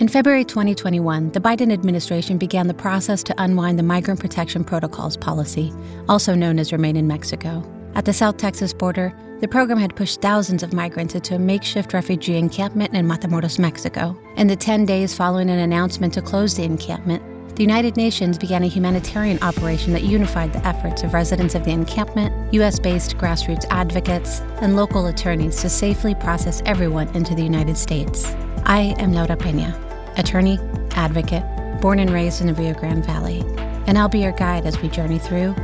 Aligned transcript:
In 0.00 0.08
February 0.08 0.46
2021, 0.46 1.32
the 1.32 1.40
Biden 1.40 1.70
administration 1.70 2.38
began 2.38 2.68
the 2.68 2.72
process 2.72 3.22
to 3.22 3.34
unwind 3.36 3.78
the 3.78 3.82
Migrant 3.82 4.18
Protection 4.18 4.64
Protocols 4.64 5.14
policy, 5.14 5.74
also 6.08 6.34
known 6.34 6.58
as 6.58 6.72
Remain 6.72 6.96
in 6.96 7.06
Mexico. 7.06 7.62
At 7.94 8.06
the 8.06 8.14
South 8.14 8.38
Texas 8.38 8.72
border, 8.72 9.14
the 9.40 9.48
program 9.48 9.76
had 9.76 9.94
pushed 9.94 10.22
thousands 10.22 10.62
of 10.62 10.72
migrants 10.72 11.14
into 11.14 11.34
a 11.34 11.38
makeshift 11.38 11.92
refugee 11.92 12.38
encampment 12.38 12.94
in 12.94 13.06
Matamoros, 13.06 13.58
Mexico. 13.58 14.18
In 14.38 14.46
the 14.46 14.56
10 14.56 14.86
days 14.86 15.14
following 15.14 15.50
an 15.50 15.58
announcement 15.58 16.14
to 16.14 16.22
close 16.22 16.54
the 16.54 16.64
encampment, 16.64 17.22
the 17.56 17.62
United 17.62 17.98
Nations 17.98 18.38
began 18.38 18.62
a 18.62 18.68
humanitarian 18.68 19.38
operation 19.42 19.92
that 19.92 20.04
unified 20.04 20.54
the 20.54 20.66
efforts 20.66 21.02
of 21.02 21.12
residents 21.12 21.54
of 21.54 21.66
the 21.66 21.72
encampment, 21.72 22.54
U.S. 22.54 22.78
based 22.78 23.18
grassroots 23.18 23.66
advocates, 23.68 24.40
and 24.62 24.76
local 24.76 25.08
attorneys 25.08 25.60
to 25.60 25.68
safely 25.68 26.14
process 26.14 26.62
everyone 26.64 27.14
into 27.14 27.34
the 27.34 27.42
United 27.42 27.76
States. 27.76 28.34
I 28.64 28.94
am 28.98 29.12
Laura 29.12 29.36
Peña 29.36 29.89
attorney, 30.20 30.58
advocate, 30.92 31.42
born 31.80 31.98
and 31.98 32.10
raised 32.10 32.40
in 32.40 32.46
the 32.46 32.54
Rio 32.54 32.74
Grande 32.74 33.04
Valley, 33.04 33.40
and 33.86 33.98
I'll 33.98 34.08
be 34.08 34.20
your 34.20 34.32
guide 34.32 34.66
as 34.66 34.80
we 34.80 34.88
journey 34.88 35.18
through 35.18 35.54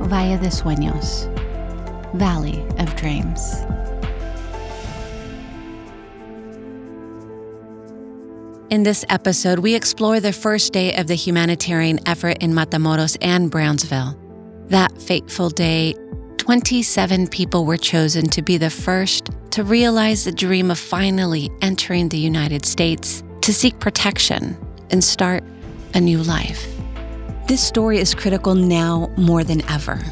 Valle 0.00 0.38
de 0.38 0.48
Sueños, 0.48 1.32
Valley 2.14 2.64
of 2.78 2.96
Dreams. 2.96 3.54
In 8.68 8.82
this 8.82 9.04
episode, 9.08 9.60
we 9.60 9.74
explore 9.74 10.18
the 10.18 10.32
first 10.32 10.72
day 10.72 10.96
of 10.96 11.06
the 11.06 11.14
humanitarian 11.14 12.00
effort 12.06 12.38
in 12.40 12.52
Matamoros 12.52 13.16
and 13.20 13.50
Brownsville. 13.50 14.18
That 14.66 15.00
fateful 15.00 15.50
day, 15.50 15.94
27 16.38 17.28
people 17.28 17.64
were 17.64 17.76
chosen 17.76 18.28
to 18.30 18.42
be 18.42 18.56
the 18.56 18.70
first 18.70 19.30
to 19.50 19.62
realize 19.62 20.24
the 20.24 20.32
dream 20.32 20.70
of 20.70 20.78
finally 20.78 21.50
entering 21.62 22.08
the 22.08 22.18
United 22.18 22.66
States 22.66 23.22
to 23.46 23.54
seek 23.54 23.78
protection 23.78 24.56
and 24.90 25.04
start 25.04 25.44
a 25.94 26.00
new 26.00 26.20
life. 26.24 26.66
This 27.46 27.62
story 27.62 27.98
is 27.98 28.12
critical 28.12 28.56
now 28.56 29.08
more 29.16 29.44
than 29.44 29.64
ever. 29.70 30.02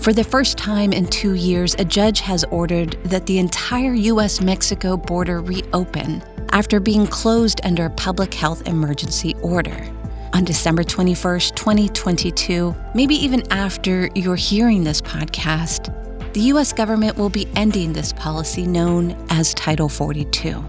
For 0.00 0.14
the 0.14 0.24
first 0.24 0.56
time 0.56 0.94
in 0.94 1.06
two 1.06 1.34
years, 1.34 1.74
a 1.78 1.84
judge 1.84 2.20
has 2.20 2.44
ordered 2.44 2.92
that 3.04 3.26
the 3.26 3.38
entire 3.38 3.92
U.S. 3.92 4.40
Mexico 4.40 4.96
border 4.96 5.42
reopen 5.42 6.22
after 6.52 6.80
being 6.80 7.06
closed 7.06 7.60
under 7.62 7.84
a 7.84 7.90
public 7.90 8.32
health 8.32 8.66
emergency 8.66 9.34
order. 9.42 9.86
On 10.32 10.42
December 10.42 10.82
21st, 10.82 11.56
2022, 11.56 12.74
maybe 12.94 13.16
even 13.16 13.42
after 13.52 14.08
you're 14.14 14.34
hearing 14.34 14.82
this 14.82 15.02
podcast, 15.02 15.92
the 16.32 16.40
U.S. 16.52 16.72
government 16.72 17.18
will 17.18 17.28
be 17.28 17.46
ending 17.54 17.92
this 17.92 18.14
policy 18.14 18.66
known 18.66 19.14
as 19.28 19.52
Title 19.52 19.90
42. 19.90 20.64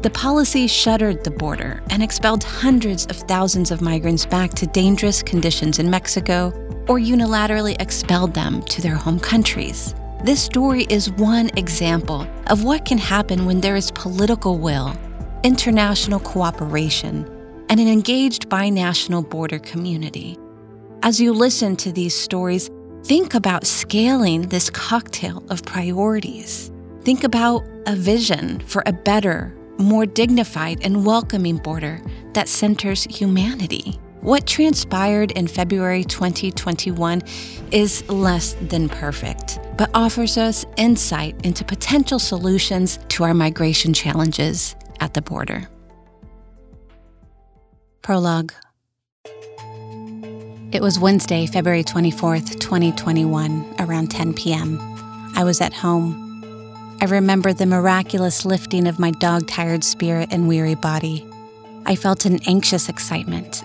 The 0.00 0.10
policy 0.10 0.68
shuttered 0.68 1.24
the 1.24 1.32
border 1.32 1.82
and 1.90 2.04
expelled 2.04 2.44
hundreds 2.44 3.06
of 3.06 3.16
thousands 3.16 3.72
of 3.72 3.80
migrants 3.80 4.24
back 4.24 4.50
to 4.54 4.66
dangerous 4.68 5.24
conditions 5.24 5.80
in 5.80 5.90
Mexico 5.90 6.52
or 6.86 7.00
unilaterally 7.00 7.74
expelled 7.80 8.32
them 8.32 8.62
to 8.62 8.80
their 8.80 8.94
home 8.94 9.18
countries. 9.18 9.96
This 10.22 10.40
story 10.40 10.84
is 10.88 11.10
one 11.10 11.50
example 11.56 12.28
of 12.46 12.62
what 12.62 12.84
can 12.84 12.98
happen 12.98 13.44
when 13.44 13.60
there 13.60 13.74
is 13.74 13.90
political 13.90 14.58
will, 14.58 14.96
international 15.42 16.20
cooperation, 16.20 17.28
and 17.68 17.80
an 17.80 17.88
engaged 17.88 18.48
binational 18.48 19.28
border 19.28 19.58
community. 19.58 20.38
As 21.02 21.20
you 21.20 21.32
listen 21.32 21.74
to 21.74 21.90
these 21.90 22.14
stories, 22.14 22.70
think 23.02 23.34
about 23.34 23.66
scaling 23.66 24.42
this 24.42 24.70
cocktail 24.70 25.42
of 25.50 25.64
priorities. 25.64 26.70
Think 27.02 27.24
about 27.24 27.64
a 27.86 27.96
vision 27.96 28.60
for 28.60 28.84
a 28.86 28.92
better, 28.92 29.54
more 29.78 30.06
dignified 30.06 30.80
and 30.82 31.06
welcoming 31.06 31.56
border 31.56 32.00
that 32.32 32.48
centers 32.48 33.04
humanity. 33.04 33.98
What 34.20 34.46
transpired 34.46 35.30
in 35.32 35.46
February 35.46 36.02
2021 36.02 37.22
is 37.70 38.08
less 38.10 38.54
than 38.54 38.88
perfect, 38.88 39.60
but 39.76 39.90
offers 39.94 40.36
us 40.36 40.66
insight 40.76 41.36
into 41.46 41.64
potential 41.64 42.18
solutions 42.18 42.98
to 43.08 43.22
our 43.22 43.32
migration 43.32 43.94
challenges 43.94 44.74
at 44.98 45.14
the 45.14 45.22
border. 45.22 45.68
Prologue 48.02 48.52
It 50.72 50.82
was 50.82 50.98
Wednesday, 50.98 51.46
February 51.46 51.84
24th, 51.84 52.58
2021, 52.58 53.76
around 53.78 54.10
10 54.10 54.34
p.m. 54.34 54.78
I 55.36 55.44
was 55.44 55.60
at 55.60 55.72
home 55.72 56.27
I 57.00 57.04
remember 57.04 57.52
the 57.52 57.64
miraculous 57.64 58.44
lifting 58.44 58.88
of 58.88 58.98
my 58.98 59.12
dog 59.12 59.46
tired 59.46 59.84
spirit 59.84 60.30
and 60.32 60.48
weary 60.48 60.74
body. 60.74 61.24
I 61.86 61.94
felt 61.94 62.24
an 62.24 62.40
anxious 62.44 62.88
excitement. 62.88 63.62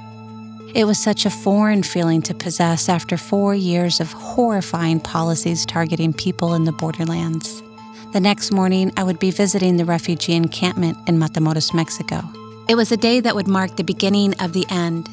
It 0.76 0.86
was 0.86 1.00
such 1.00 1.26
a 1.26 1.32
foreign 1.32 1.82
feeling 1.82 2.22
to 2.24 2.36
possess 2.36 2.90
after 2.90 3.18
four 3.18 3.56
years 3.56 4.00
of 4.00 4.12
horrifying 4.12 5.00
policies 5.00 5.66
targeting 5.66 6.14
people 6.14 6.54
in 6.54 6.66
the 6.66 6.72
borderlands. 6.72 7.64
The 8.12 8.20
next 8.20 8.52
morning, 8.52 8.92
I 8.98 9.04
would 9.04 9.18
be 9.18 9.32
visiting 9.32 9.78
the 9.78 9.86
refugee 9.86 10.34
encampment 10.34 10.98
in 11.08 11.18
Matamoros, 11.18 11.74
Mexico. 11.74 12.22
It 12.70 12.76
was 12.76 12.92
a 12.92 12.98
day 12.98 13.20
that 13.20 13.34
would 13.34 13.48
mark 13.48 13.78
the 13.78 13.84
beginning 13.84 14.36
of 14.42 14.54
the 14.54 14.68
end. 14.70 15.10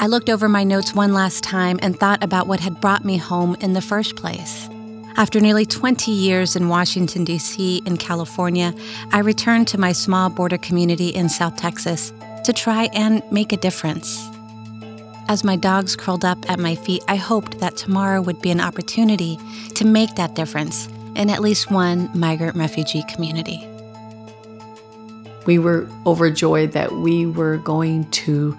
I 0.00 0.08
looked 0.08 0.28
over 0.28 0.48
my 0.48 0.64
notes 0.64 0.92
one 0.92 1.12
last 1.12 1.44
time 1.44 1.78
and 1.82 1.96
thought 1.96 2.24
about 2.24 2.48
what 2.48 2.58
had 2.58 2.80
brought 2.80 3.04
me 3.04 3.16
home 3.16 3.54
in 3.60 3.74
the 3.74 3.80
first 3.80 4.16
place. 4.16 4.68
After 5.16 5.40
nearly 5.40 5.66
20 5.66 6.10
years 6.10 6.56
in 6.56 6.68
Washington, 6.68 7.24
D.C. 7.24 7.82
and 7.84 7.98
California, 7.98 8.74
I 9.12 9.18
returned 9.18 9.68
to 9.68 9.78
my 9.78 9.92
small 9.92 10.30
border 10.30 10.56
community 10.56 11.08
in 11.08 11.28
South 11.28 11.56
Texas 11.56 12.12
to 12.44 12.52
try 12.52 12.88
and 12.94 13.22
make 13.30 13.52
a 13.52 13.58
difference. 13.58 14.26
As 15.28 15.44
my 15.44 15.54
dogs 15.56 15.96
curled 15.96 16.24
up 16.24 16.50
at 16.50 16.58
my 16.58 16.74
feet, 16.74 17.04
I 17.08 17.16
hoped 17.16 17.58
that 17.60 17.76
tomorrow 17.76 18.22
would 18.22 18.40
be 18.40 18.50
an 18.50 18.60
opportunity 18.60 19.38
to 19.74 19.84
make 19.84 20.14
that 20.16 20.34
difference 20.34 20.88
in 21.14 21.28
at 21.28 21.40
least 21.40 21.70
one 21.70 22.10
migrant 22.18 22.56
refugee 22.56 23.04
community. 23.04 23.66
We 25.44 25.58
were 25.58 25.88
overjoyed 26.06 26.72
that 26.72 26.92
we 26.92 27.26
were 27.26 27.58
going 27.58 28.10
to 28.10 28.56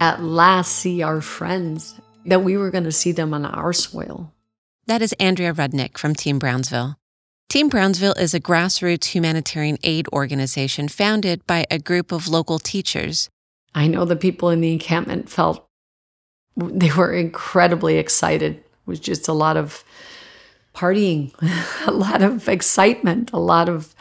at 0.00 0.22
last 0.22 0.76
see 0.76 1.02
our 1.02 1.20
friends, 1.20 2.00
that 2.24 2.44
we 2.44 2.56
were 2.56 2.70
going 2.70 2.84
to 2.84 2.92
see 2.92 3.10
them 3.10 3.34
on 3.34 3.44
our 3.44 3.72
soil. 3.72 4.32
That 4.88 5.02
is 5.02 5.12
Andrea 5.20 5.52
Rudnik 5.52 5.98
from 5.98 6.14
Team 6.14 6.38
Brownsville. 6.38 6.96
Team 7.50 7.68
Brownsville 7.68 8.14
is 8.14 8.32
a 8.32 8.40
grassroots 8.40 9.04
humanitarian 9.04 9.76
aid 9.84 10.08
organization 10.14 10.88
founded 10.88 11.46
by 11.46 11.66
a 11.70 11.78
group 11.78 12.10
of 12.10 12.26
local 12.26 12.58
teachers. 12.58 13.28
I 13.74 13.86
know 13.86 14.06
the 14.06 14.16
people 14.16 14.48
in 14.48 14.62
the 14.62 14.72
encampment 14.72 15.28
felt 15.28 15.68
they 16.56 16.90
were 16.90 17.12
incredibly 17.12 17.98
excited. 17.98 18.54
It 18.54 18.64
was 18.86 18.98
just 18.98 19.28
a 19.28 19.34
lot 19.34 19.58
of 19.58 19.84
partying, 20.74 21.34
a 21.86 21.90
lot 21.90 22.22
of 22.22 22.48
excitement, 22.48 23.30
a 23.34 23.38
lot 23.38 23.68
of 23.68 23.94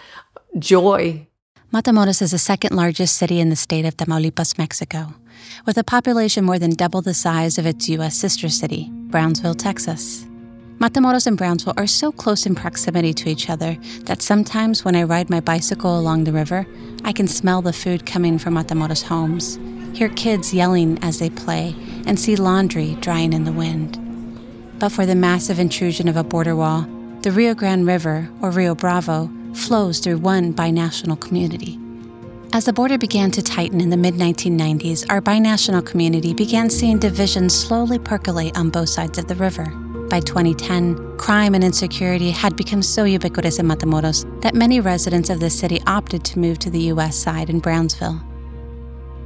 joy. 0.57 1.27
Matamoros 1.73 2.21
is 2.21 2.31
the 2.31 2.37
second 2.37 2.77
largest 2.77 3.17
city 3.17 3.41
in 3.41 3.49
the 3.49 3.57
state 3.57 3.83
of 3.83 3.97
Tamaulipas, 3.97 4.57
Mexico, 4.57 5.13
with 5.65 5.77
a 5.77 5.83
population 5.83 6.45
more 6.45 6.57
than 6.57 6.75
double 6.75 7.01
the 7.01 7.13
size 7.13 7.57
of 7.57 7.65
its 7.65 7.89
U.S. 7.89 8.15
sister 8.15 8.47
city, 8.47 8.89
Brownsville, 9.09 9.55
Texas. 9.55 10.25
Matamoros 10.79 11.25
and 11.25 11.35
Brownsville 11.35 11.73
are 11.75 11.87
so 11.87 12.11
close 12.11 12.45
in 12.45 12.53
proximity 12.53 13.11
to 13.11 13.29
each 13.29 13.49
other 13.49 13.77
that 14.03 14.21
sometimes 14.21 14.85
when 14.85 14.95
I 14.95 15.03
ride 15.03 15.27
my 15.27 15.39
bicycle 15.39 15.97
along 15.97 16.23
the 16.23 16.31
river, 16.31 16.67
I 17.03 17.13
can 17.13 17.27
smell 17.27 17.63
the 17.63 17.73
food 17.73 18.05
coming 18.05 18.37
from 18.37 18.53
Matamoros 18.53 19.01
homes, 19.01 19.57
hear 19.97 20.09
kids 20.09 20.53
yelling 20.53 20.99
as 21.01 21.17
they 21.17 21.31
play, 21.31 21.75
and 22.05 22.19
see 22.19 22.35
laundry 22.35 22.95
drying 23.01 23.33
in 23.33 23.43
the 23.43 23.51
wind. 23.51 23.97
But 24.77 24.89
for 24.89 25.07
the 25.07 25.15
massive 25.15 25.57
intrusion 25.57 26.07
of 26.07 26.15
a 26.15 26.23
border 26.23 26.55
wall, 26.55 26.85
the 27.23 27.31
Rio 27.31 27.55
Grande 27.55 27.87
River, 27.87 28.29
or 28.39 28.51
Rio 28.51 28.75
Bravo, 28.75 29.31
flows 29.55 29.97
through 29.97 30.19
one 30.19 30.53
binational 30.53 31.19
community. 31.19 31.79
As 32.53 32.65
the 32.65 32.73
border 32.73 32.99
began 32.99 33.31
to 33.31 33.41
tighten 33.41 33.81
in 33.81 33.89
the 33.89 33.97
mid 33.97 34.13
1990s, 34.13 35.07
our 35.09 35.21
binational 35.21 35.83
community 35.83 36.35
began 36.35 36.69
seeing 36.69 36.99
divisions 36.99 37.55
slowly 37.55 37.97
percolate 37.97 38.55
on 38.55 38.69
both 38.69 38.89
sides 38.89 39.17
of 39.17 39.27
the 39.27 39.35
river. 39.35 39.73
By 40.09 40.21
2010, 40.21 41.17
crime 41.17 41.53
and 41.53 41.61
insecurity 41.61 42.31
had 42.31 42.55
become 42.55 42.81
so 42.81 43.03
ubiquitous 43.03 43.59
in 43.59 43.67
Matamoros 43.67 44.23
that 44.41 44.55
many 44.55 44.79
residents 44.79 45.29
of 45.29 45.41
the 45.41 45.49
city 45.49 45.81
opted 45.85 46.23
to 46.25 46.39
move 46.39 46.59
to 46.59 46.69
the 46.69 46.79
U.S. 46.93 47.17
side 47.17 47.49
in 47.49 47.59
Brownsville. 47.59 48.21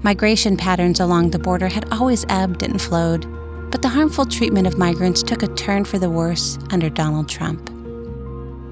Migration 0.01 0.57
patterns 0.57 0.99
along 0.99 1.29
the 1.29 1.37
border 1.37 1.67
had 1.67 1.87
always 1.93 2.25
ebbed 2.29 2.63
and 2.63 2.81
flowed, 2.81 3.27
but 3.69 3.83
the 3.83 3.89
harmful 3.89 4.25
treatment 4.25 4.65
of 4.65 4.79
migrants 4.79 5.21
took 5.21 5.43
a 5.43 5.53
turn 5.53 5.85
for 5.85 5.99
the 5.99 6.09
worse 6.09 6.57
under 6.71 6.89
Donald 6.89 7.29
Trump. 7.29 7.67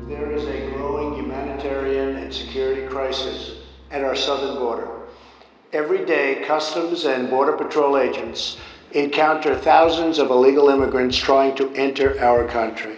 There 0.08 0.32
is 0.32 0.46
a 0.46 0.72
growing 0.72 1.14
humanitarian 1.14 2.16
and 2.16 2.34
security 2.34 2.88
crisis 2.88 3.58
at 3.92 4.04
our 4.04 4.16
southern 4.16 4.56
border. 4.56 4.90
Every 5.74 6.04
day, 6.06 6.44
Customs 6.48 7.06
and 7.06 7.30
Border 7.30 7.54
Patrol 7.56 8.00
agents 8.00 8.58
encounter 8.94 9.56
thousands 9.56 10.18
of 10.18 10.32
illegal 10.32 10.70
immigrants 10.70 11.18
trying 11.18 11.56
to 11.56 11.72
enter 11.76 12.20
our 12.20 12.48
country. 12.48 12.98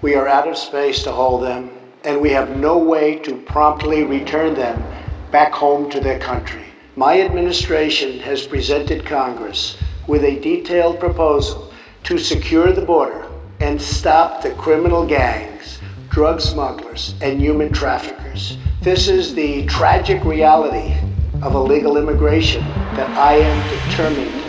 We 0.00 0.14
are 0.14 0.28
out 0.28 0.48
of 0.48 0.56
space 0.56 1.02
to 1.02 1.12
hold 1.12 1.42
them, 1.42 1.70
and 2.04 2.20
we 2.20 2.30
have 2.30 2.56
no 2.56 2.78
way 2.78 3.18
to 3.20 3.36
promptly 3.42 4.04
return 4.04 4.54
them 4.54 4.82
back 5.30 5.52
home 5.52 5.90
to 5.90 6.00
their 6.00 6.18
country. 6.18 6.64
my 6.98 7.20
administration 7.20 8.18
has 8.18 8.44
presented 8.44 9.06
Congress 9.06 9.76
with 10.08 10.24
a 10.24 10.40
detailed 10.40 10.98
proposal 10.98 11.72
to 12.02 12.18
secure 12.18 12.72
the 12.72 12.84
border 12.84 13.24
and 13.60 13.80
stop 13.80 14.42
the 14.42 14.50
criminal 14.54 15.06
gangs, 15.06 15.78
drug 16.08 16.40
smugglers, 16.40 17.14
and 17.22 17.40
human 17.40 17.72
traffickers. 17.72 18.58
This 18.82 19.06
is 19.06 19.32
the 19.32 19.64
tragic 19.66 20.24
reality 20.24 20.92
of 21.40 21.54
illegal 21.54 21.98
immigration 21.98 22.90
that 22.94 23.16
I 23.16 23.34
am 23.34 23.64
determined. 23.68 24.47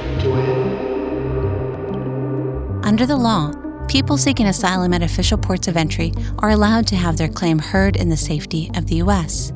Under 2.89 3.06
the 3.06 3.15
law, 3.15 3.53
people 3.88 4.18
seeking 4.18 4.47
asylum 4.47 4.95
at 4.95 5.03
official 5.03 5.38
ports 5.38 5.68
of 5.68 5.77
entry 5.77 6.12
are 6.39 6.50
allowed 6.50 6.88
to 6.88 6.95
have 6.95 7.18
their 7.18 7.27
claim 7.27 7.59
heard 7.59 7.95
in 7.95 8.09
the 8.09 8.18
safety 8.18 8.71
of 8.74 8.88
the 8.88 8.95
U.S. 8.95 9.53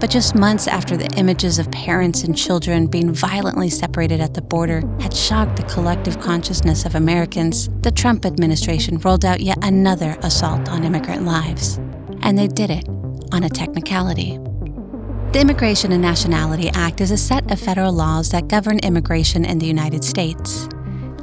But 0.00 0.08
just 0.08 0.34
months 0.34 0.66
after 0.66 0.96
the 0.96 1.14
images 1.18 1.58
of 1.58 1.70
parents 1.70 2.24
and 2.24 2.34
children 2.34 2.86
being 2.86 3.12
violently 3.12 3.68
separated 3.68 4.22
at 4.22 4.32
the 4.32 4.40
border 4.40 4.80
had 4.98 5.14
shocked 5.14 5.56
the 5.56 5.64
collective 5.64 6.20
consciousness 6.20 6.86
of 6.86 6.94
Americans, 6.94 7.68
the 7.82 7.90
Trump 7.90 8.24
administration 8.24 8.96
rolled 9.00 9.26
out 9.26 9.40
yet 9.40 9.58
another 9.62 10.16
assault 10.22 10.66
on 10.70 10.82
immigrant 10.82 11.26
lives. 11.26 11.76
And 12.22 12.38
they 12.38 12.48
did 12.48 12.70
it 12.70 12.88
on 13.30 13.44
a 13.44 13.50
technicality. 13.50 14.38
The 15.32 15.40
Immigration 15.40 15.92
and 15.92 16.00
Nationality 16.00 16.70
Act 16.70 17.02
is 17.02 17.10
a 17.10 17.18
set 17.18 17.52
of 17.52 17.60
federal 17.60 17.92
laws 17.92 18.30
that 18.30 18.48
govern 18.48 18.78
immigration 18.78 19.44
in 19.44 19.58
the 19.58 19.66
United 19.66 20.02
States. 20.02 20.66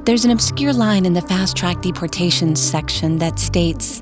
There's 0.07 0.24
an 0.24 0.31
obscure 0.31 0.71
line 0.71 1.06
in 1.06 1.12
the 1.12 1.21
fast 1.21 1.57
track 1.57 1.81
deportations 1.81 2.62
section 2.62 3.18
that 3.18 3.38
states 3.39 4.01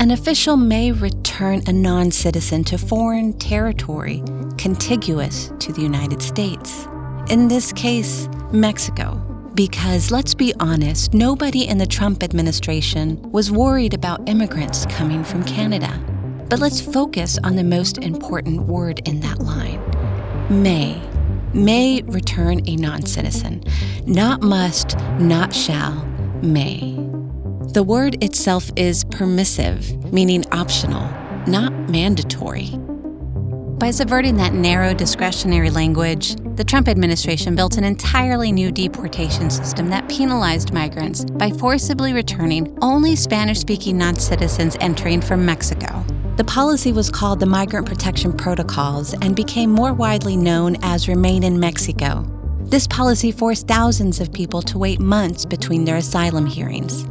an 0.00 0.12
official 0.12 0.56
may 0.56 0.92
return 0.92 1.60
a 1.66 1.72
non 1.74 2.10
citizen 2.10 2.64
to 2.64 2.78
foreign 2.78 3.34
territory 3.34 4.22
contiguous 4.56 5.52
to 5.58 5.70
the 5.74 5.82
United 5.82 6.22
States. 6.22 6.88
In 7.28 7.48
this 7.48 7.70
case, 7.70 8.30
Mexico. 8.50 9.16
Because 9.54 10.10
let's 10.10 10.32
be 10.32 10.54
honest, 10.58 11.12
nobody 11.12 11.68
in 11.68 11.76
the 11.76 11.86
Trump 11.86 12.22
administration 12.22 13.20
was 13.30 13.52
worried 13.52 13.92
about 13.92 14.26
immigrants 14.26 14.86
coming 14.86 15.22
from 15.22 15.44
Canada. 15.44 16.02
But 16.48 16.60
let's 16.60 16.80
focus 16.80 17.38
on 17.44 17.56
the 17.56 17.64
most 17.64 17.98
important 17.98 18.62
word 18.62 19.06
in 19.06 19.20
that 19.20 19.40
line 19.40 19.82
may. 20.48 21.11
May 21.54 22.00
return 22.06 22.66
a 22.66 22.76
non 22.76 23.04
citizen. 23.04 23.62
Not 24.06 24.40
must, 24.40 24.96
not 25.18 25.54
shall, 25.54 26.02
may. 26.42 26.94
The 27.74 27.82
word 27.82 28.24
itself 28.24 28.70
is 28.74 29.04
permissive, 29.04 30.12
meaning 30.14 30.46
optional, 30.50 31.10
not 31.46 31.74
mandatory. 31.90 32.70
By 33.78 33.90
subverting 33.90 34.36
that 34.36 34.54
narrow 34.54 34.94
discretionary 34.94 35.68
language, 35.68 36.36
the 36.56 36.64
Trump 36.64 36.88
administration 36.88 37.54
built 37.54 37.76
an 37.76 37.84
entirely 37.84 38.50
new 38.50 38.72
deportation 38.72 39.50
system 39.50 39.90
that 39.90 40.08
penalized 40.08 40.72
migrants 40.72 41.26
by 41.26 41.50
forcibly 41.50 42.14
returning 42.14 42.78
only 42.80 43.14
Spanish 43.14 43.58
speaking 43.58 43.98
non 43.98 44.16
citizens 44.16 44.74
entering 44.80 45.20
from 45.20 45.44
Mexico. 45.44 45.91
The 46.36 46.44
policy 46.44 46.92
was 46.92 47.10
called 47.10 47.40
the 47.40 47.46
Migrant 47.46 47.86
Protection 47.86 48.32
Protocols 48.32 49.12
and 49.20 49.36
became 49.36 49.70
more 49.70 49.92
widely 49.92 50.34
known 50.34 50.76
as 50.82 51.06
Remain 51.06 51.44
in 51.44 51.60
Mexico. 51.60 52.26
This 52.62 52.86
policy 52.86 53.30
forced 53.30 53.68
thousands 53.68 54.18
of 54.18 54.32
people 54.32 54.62
to 54.62 54.78
wait 54.78 54.98
months 54.98 55.44
between 55.44 55.84
their 55.84 55.96
asylum 55.96 56.46
hearings. 56.46 57.04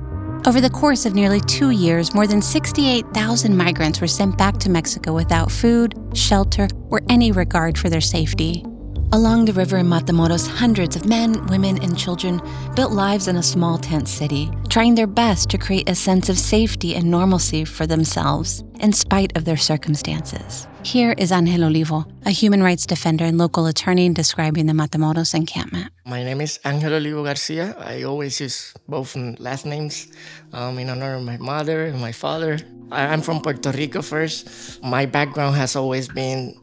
Over 0.47 0.59
the 0.59 0.71
course 0.71 1.05
of 1.05 1.13
nearly 1.13 1.39
two 1.41 1.69
years, 1.69 2.15
more 2.15 2.25
than 2.25 2.41
68,000 2.41 3.55
migrants 3.55 4.01
were 4.01 4.07
sent 4.07 4.39
back 4.39 4.57
to 4.57 4.71
Mexico 4.71 5.13
without 5.13 5.51
food, 5.51 5.93
shelter, 6.15 6.67
or 6.89 7.01
any 7.07 7.31
regard 7.31 7.77
for 7.77 7.89
their 7.89 8.01
safety. 8.01 8.65
Along 9.13 9.43
the 9.43 9.51
river 9.51 9.75
in 9.75 9.87
Matamoros, 9.87 10.47
hundreds 10.47 10.95
of 10.95 11.05
men, 11.05 11.45
women, 11.47 11.77
and 11.83 11.97
children 11.97 12.41
built 12.77 12.93
lives 12.93 13.27
in 13.27 13.35
a 13.35 13.43
small 13.43 13.77
tent 13.77 14.07
city, 14.07 14.49
trying 14.69 14.95
their 14.95 15.05
best 15.05 15.49
to 15.49 15.57
create 15.57 15.89
a 15.89 15.95
sense 15.95 16.29
of 16.29 16.39
safety 16.39 16.95
and 16.95 17.11
normalcy 17.11 17.65
for 17.65 17.85
themselves, 17.85 18.63
in 18.79 18.93
spite 18.93 19.35
of 19.35 19.43
their 19.43 19.57
circumstances. 19.57 20.65
Here 20.83 21.13
is 21.17 21.33
Angel 21.33 21.65
Olivo, 21.65 22.05
a 22.25 22.29
human 22.29 22.63
rights 22.63 22.85
defender 22.85 23.25
and 23.25 23.37
local 23.37 23.65
attorney, 23.65 24.07
describing 24.13 24.67
the 24.67 24.73
Matamoros 24.73 25.33
encampment. 25.33 25.91
My 26.05 26.23
name 26.23 26.39
is 26.39 26.61
Angel 26.63 26.93
Olivo 26.93 27.25
Garcia. 27.25 27.75
I 27.79 28.03
always 28.03 28.39
use 28.39 28.73
both 28.87 29.17
last 29.17 29.65
names 29.65 30.07
um, 30.53 30.79
in 30.79 30.89
honor 30.89 31.15
of 31.15 31.23
my 31.23 31.35
mother 31.35 31.83
and 31.83 31.99
my 31.99 32.13
father. 32.13 32.59
I'm 32.89 33.21
from 33.21 33.41
Puerto 33.41 33.71
Rico 33.71 34.01
first. 34.01 34.81
My 34.81 35.05
background 35.05 35.57
has 35.57 35.75
always 35.75 36.07
been 36.07 36.55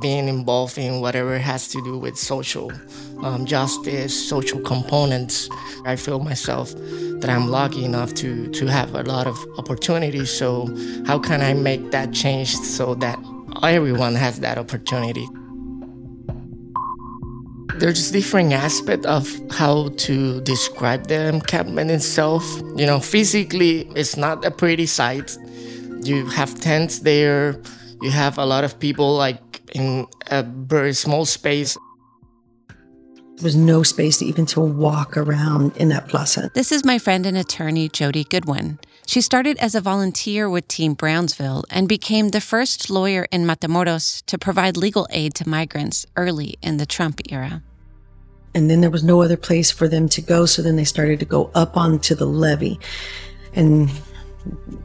being 0.00 0.28
involved 0.28 0.78
in 0.78 1.00
whatever 1.00 1.38
has 1.38 1.68
to 1.68 1.82
do 1.82 1.98
with 1.98 2.16
social 2.16 2.72
um, 3.22 3.46
justice, 3.46 4.28
social 4.28 4.60
components. 4.60 5.48
I 5.84 5.96
feel 5.96 6.18
myself 6.18 6.74
that 7.20 7.30
I'm 7.30 7.48
lucky 7.48 7.84
enough 7.84 8.14
to 8.14 8.48
to 8.48 8.66
have 8.66 8.94
a 8.94 9.02
lot 9.02 9.26
of 9.26 9.38
opportunities. 9.58 10.30
So 10.30 10.68
how 11.06 11.18
can 11.18 11.40
I 11.40 11.54
make 11.54 11.90
that 11.92 12.12
change 12.12 12.54
so 12.56 12.94
that 12.96 13.18
everyone 13.62 14.14
has 14.14 14.40
that 14.40 14.58
opportunity? 14.58 15.26
There's 17.78 18.10
different 18.10 18.52
aspect 18.52 19.04
of 19.04 19.28
how 19.50 19.90
to 20.08 20.40
describe 20.40 21.08
the 21.08 21.28
encampment 21.28 21.90
itself. 21.90 22.42
You 22.74 22.86
know, 22.86 23.00
physically, 23.00 23.88
it's 23.94 24.16
not 24.16 24.44
a 24.44 24.50
pretty 24.50 24.86
sight. 24.86 25.36
You 26.02 26.26
have 26.26 26.58
tents 26.58 27.00
there. 27.00 27.60
You 28.00 28.10
have 28.10 28.38
a 28.38 28.46
lot 28.46 28.64
of 28.64 28.78
people 28.78 29.14
like 29.16 29.45
in 29.76 30.06
a 30.30 30.42
very 30.42 30.92
small 30.92 31.24
space. 31.24 31.76
There 32.68 33.44
was 33.44 33.56
no 33.56 33.82
space 33.82 34.22
even 34.22 34.46
to 34.46 34.60
walk 34.60 35.16
around 35.16 35.76
in 35.76 35.90
that 35.90 36.08
plaza. 36.08 36.50
This 36.54 36.72
is 36.72 36.84
my 36.84 36.98
friend 36.98 37.26
and 37.26 37.36
attorney, 37.36 37.88
Jodi 37.90 38.24
Goodwin. 38.24 38.78
She 39.06 39.20
started 39.20 39.58
as 39.58 39.74
a 39.74 39.80
volunteer 39.80 40.48
with 40.48 40.66
Team 40.66 40.94
Brownsville 40.94 41.64
and 41.70 41.88
became 41.88 42.30
the 42.30 42.40
first 42.40 42.88
lawyer 42.88 43.26
in 43.30 43.44
Matamoros 43.44 44.24
to 44.26 44.38
provide 44.38 44.76
legal 44.76 45.06
aid 45.10 45.34
to 45.34 45.48
migrants 45.48 46.06
early 46.16 46.56
in 46.62 46.78
the 46.78 46.86
Trump 46.86 47.20
era. 47.28 47.62
And 48.54 48.70
then 48.70 48.80
there 48.80 48.90
was 48.90 49.04
no 49.04 49.20
other 49.20 49.36
place 49.36 49.70
for 49.70 49.86
them 49.86 50.08
to 50.08 50.22
go, 50.22 50.46
so 50.46 50.62
then 50.62 50.76
they 50.76 50.84
started 50.84 51.20
to 51.20 51.26
go 51.26 51.50
up 51.54 51.76
onto 51.76 52.14
the 52.14 52.24
levee. 52.24 52.80
And 53.52 53.90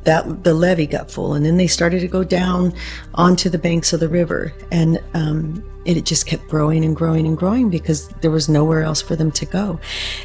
that 0.04 0.44
the 0.44 0.54
levee 0.54 0.88
got 0.88 1.12
full 1.12 1.34
and 1.34 1.46
then 1.46 1.58
they 1.58 1.68
started 1.68 2.00
to 2.00 2.08
go 2.08 2.24
down 2.24 2.74
onto 3.16 3.50
the 3.50 3.58
banks 3.58 3.94
of 3.94 4.00
the 4.00 4.10
river. 4.10 4.54
And 4.72 5.02
um, 5.14 5.64
it 5.86 6.06
just 6.06 6.26
kept 6.26 6.48
growing 6.48 6.86
and 6.86 6.96
growing 6.96 7.26
and 7.28 7.38
growing 7.38 7.70
because 7.70 8.08
there 8.22 8.32
was 8.32 8.50
nowhere 8.50 8.84
else 8.84 9.02
for 9.02 9.16
them 9.16 9.32
to 9.32 9.46
go. 9.46 9.80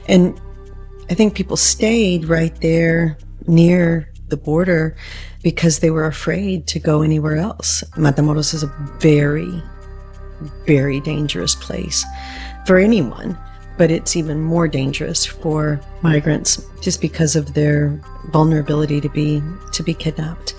And 0.08 0.40
i 1.08 1.14
think 1.14 1.36
people 1.36 1.56
stayed 1.56 2.24
right 2.24 2.60
there 2.60 3.16
near 3.46 4.12
the 4.28 4.36
border 4.36 4.96
because 5.42 5.78
they 5.78 5.90
were 5.90 6.06
afraid 6.06 6.66
to 6.66 6.80
go 6.80 7.02
anywhere 7.02 7.36
else. 7.36 7.84
Matamoros 7.94 8.52
is 8.54 8.64
a 8.64 8.66
very 8.98 9.62
very 10.66 11.00
dangerous 11.00 11.54
place 11.54 12.04
for 12.66 12.76
anyone 12.76 13.38
but 13.76 13.90
it's 13.90 14.16
even 14.16 14.40
more 14.40 14.68
dangerous 14.68 15.26
for 15.26 15.80
migrants 16.02 16.62
just 16.80 17.00
because 17.00 17.36
of 17.36 17.54
their 17.54 18.00
vulnerability 18.30 19.00
to 19.00 19.08
be 19.08 19.42
to 19.72 19.82
be 19.82 19.94
kidnapped. 19.94 20.54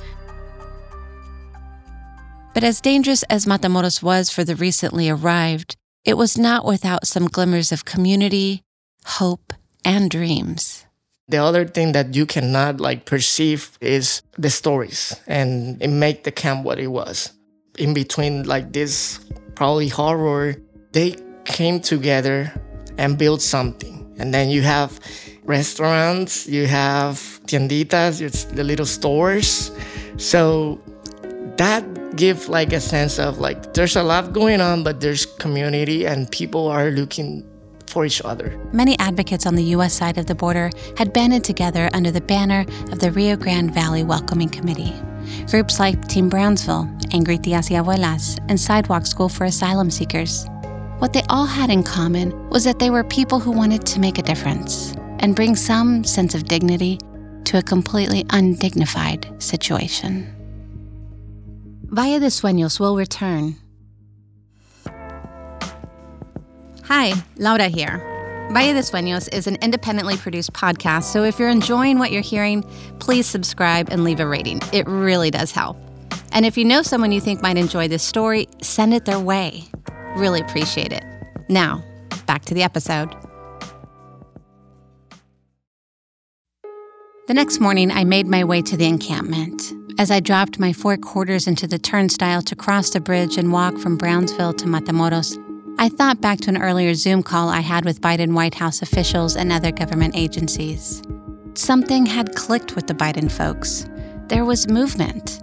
But 2.54 2.64
as 2.64 2.82
dangerous 2.82 3.24
as 3.24 3.46
Matamoros 3.46 4.02
was 4.02 4.32
for 4.32 4.44
the 4.44 4.56
recently 4.56 5.10
arrived, 5.10 5.76
it 6.04 6.18
was 6.18 6.38
not 6.38 6.66
without 6.66 7.06
some 7.06 7.28
glimmers 7.28 7.72
of 7.72 7.86
community, 7.86 8.64
hope, 9.06 9.54
and 9.86 10.10
dreams. 10.10 10.86
The 11.28 11.38
other 11.38 11.66
thing 11.66 11.92
that 11.92 12.16
you 12.16 12.26
cannot 12.26 12.80
like 12.80 13.06
perceive 13.06 13.78
is 13.82 14.22
the 14.38 14.50
stories 14.50 15.20
and 15.28 15.82
it 15.82 15.90
make 15.90 16.24
the 16.24 16.32
camp 16.32 16.64
what 16.64 16.80
it 16.80 16.88
was. 16.88 17.34
In 17.78 17.94
between 17.94 18.44
like 18.48 18.74
this 18.74 19.20
probably 19.54 19.90
horror, 19.90 20.56
they 20.94 21.18
came 21.44 21.80
together 21.80 22.54
and 22.98 23.18
build 23.18 23.42
something. 23.42 24.04
And 24.20 24.34
then 24.34 24.50
you 24.50 24.62
have 24.64 25.00
restaurants, 25.44 26.48
you 26.48 26.68
have 26.68 27.40
tienditas, 27.46 28.22
it's 28.22 28.46
the 28.46 28.64
little 28.64 28.86
stores. 28.86 29.72
So 30.18 30.82
that 31.58 31.84
give 32.16 32.50
like 32.50 32.74
a 32.74 32.80
sense 32.80 33.20
of 33.20 33.40
like 33.40 33.74
there's 33.74 33.96
a 33.96 34.04
lot 34.04 34.34
going 34.34 34.62
on, 34.62 34.84
but 34.84 35.00
there's 35.00 35.26
community 35.26 36.06
and 36.06 36.30
people 36.32 36.68
are 36.68 36.92
looking 36.92 37.46
for 37.88 38.06
each 38.06 38.22
other. 38.24 38.60
Many 38.74 38.98
advocates 39.00 39.46
on 39.46 39.56
the 39.56 39.64
U.S. 39.76 39.94
side 39.94 40.18
of 40.18 40.26
the 40.26 40.36
border 40.36 40.70
had 40.98 41.14
banded 41.14 41.44
together 41.44 41.90
under 41.94 42.12
the 42.12 42.22
banner 42.22 42.66
of 42.92 43.00
the 43.00 43.12
Rio 43.12 43.38
Grande 43.38 43.74
Valley 43.74 44.04
Welcoming 44.04 44.50
Committee. 44.50 44.94
Groups 45.50 45.80
like 45.80 46.08
Team 46.08 46.30
Brownsville, 46.30 46.90
Angry 47.12 47.38
Tias 47.38 47.70
y 47.70 47.78
Abuelas, 47.78 48.40
and 48.50 48.60
Sidewalk 48.60 49.06
School 49.06 49.30
for 49.30 49.46
Asylum 49.46 49.90
Seekers 49.90 50.48
what 51.00 51.14
they 51.14 51.22
all 51.30 51.46
had 51.46 51.70
in 51.70 51.84
common 51.84 52.50
was 52.50 52.64
that 52.64 52.80
they 52.80 52.90
were 52.90 53.04
people 53.04 53.40
who 53.40 53.52
wanted 53.52 53.86
to 53.86 54.00
make 54.00 54.18
a 54.18 54.24
difference 54.24 54.94
and 55.20 55.36
bring 55.36 55.56
some 55.56 56.04
sense 56.04 56.34
of 56.34 56.46
dignity 56.46 57.00
to 57.46 57.58
a 57.58 57.62
completely 57.62 58.26
undignified 58.32 59.42
situation. 59.42 60.34
Valle 61.84 62.20
de 62.20 62.28
Sueños 62.28 62.80
will 62.80 62.98
return. 62.98 63.56
Hi, 66.86 67.14
Laura 67.38 67.68
here. 67.68 67.98
Valle 68.52 68.74
de 68.74 68.80
Sueños 68.80 69.32
is 69.34 69.46
an 69.46 69.58
independently 69.62 70.18
produced 70.18 70.54
podcast, 70.54 71.04
so 71.04 71.24
if 71.24 71.38
you're 71.38 71.50
enjoying 71.50 72.00
what 72.00 72.12
you're 72.12 72.22
hearing, 72.22 72.64
please 73.00 73.28
subscribe 73.28 73.90
and 73.92 74.04
leave 74.04 74.20
a 74.20 74.28
rating. 74.28 74.62
It 74.74 74.88
really 74.88 75.30
does 75.30 75.52
help. 75.52 75.78
And 76.32 76.46
if 76.46 76.58
you 76.58 76.66
know 76.66 76.82
someone 76.82 77.12
you 77.12 77.22
think 77.22 77.42
might 77.42 77.58
enjoy 77.58 77.88
this 77.88 78.04
story, 78.04 78.48
send 78.62 78.94
it 78.94 79.06
their 79.06 79.20
way. 79.20 79.64
Really 80.18 80.42
appreciate 80.42 80.92
it. 80.92 81.04
Now, 81.48 81.84
back 82.26 82.44
to 82.46 82.54
the 82.54 82.64
episode. 82.64 83.16
The 87.28 87.34
next 87.34 87.60
morning, 87.60 87.92
I 87.92 88.04
made 88.04 88.26
my 88.26 88.44
way 88.44 88.62
to 88.64 88.76
the 88.76 88.86
encampment. 88.86 89.74
As 90.00 90.10
I 90.10 90.20
dropped 90.20 90.60
my 90.60 90.74
four 90.74 90.98
quarters 90.98 91.46
into 91.46 91.68
the 91.68 91.78
turnstile 91.78 92.42
to 92.44 92.56
cross 92.56 92.90
the 92.90 93.00
bridge 93.00 93.38
and 93.38 93.52
walk 93.52 93.78
from 93.78 93.98
Brownsville 93.98 94.54
to 94.54 94.66
Matamoros, 94.66 95.38
I 95.78 95.90
thought 95.90 96.20
back 96.20 96.40
to 96.42 96.50
an 96.50 96.58
earlier 96.58 96.96
Zoom 96.96 97.22
call 97.22 97.50
I 97.50 97.60
had 97.60 97.86
with 97.86 98.02
Biden 98.02 98.34
White 98.34 98.56
House 98.56 98.82
officials 98.82 99.36
and 99.36 99.52
other 99.52 99.72
government 99.72 100.16
agencies. 100.16 101.04
Something 101.54 102.08
had 102.08 102.36
clicked 102.36 102.76
with 102.76 102.88
the 102.88 102.96
Biden 102.96 103.32
folks. 103.32 103.88
There 104.30 104.46
was 104.46 104.68
movement. 104.68 105.42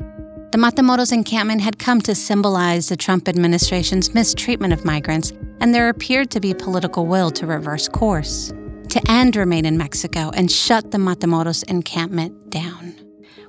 The 0.54 0.60
Matamoros 0.60 1.10
encampment 1.10 1.62
had 1.62 1.80
come 1.80 2.00
to 2.02 2.14
symbolize 2.14 2.88
the 2.88 2.96
Trump 2.96 3.28
administration's 3.28 4.14
mistreatment 4.14 4.72
of 4.72 4.84
migrants, 4.84 5.32
and 5.58 5.74
there 5.74 5.88
appeared 5.88 6.30
to 6.30 6.38
be 6.38 6.54
political 6.54 7.06
will 7.06 7.32
to 7.32 7.44
reverse 7.44 7.88
course, 7.88 8.52
to 8.90 9.02
end 9.10 9.34
remain 9.34 9.64
in 9.64 9.76
Mexico 9.76 10.30
and 10.32 10.48
shut 10.48 10.92
the 10.92 10.98
Matamoros 10.98 11.64
encampment 11.68 12.50
down. 12.50 12.94